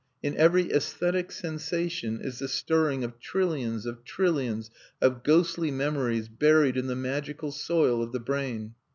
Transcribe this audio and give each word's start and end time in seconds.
In 0.23 0.35
every 0.35 0.71
aesthetic 0.73 1.31
sensation 1.31 2.21
is 2.21 2.39
the 2.39 2.47
stirring 2.47 3.03
of 3.03 3.19
trillions 3.19 3.85
of 3.85 4.03
trillions 4.03 4.71
of 4.99 5.21
ghostly 5.21 5.69
memories 5.69 6.27
buried 6.27 6.75
in 6.75 6.87
the 6.87 6.95
magical 6.95 7.51
soil 7.51 8.01
of 8.01 8.11
the 8.11 8.19
brain. 8.19 8.73